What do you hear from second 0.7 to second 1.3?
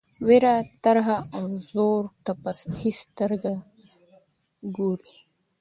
ترهه